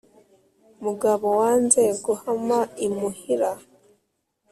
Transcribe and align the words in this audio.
Mugabo 0.83 1.27
wanze 1.41 1.81
guhama 2.03 2.59
imuhira 2.85 3.51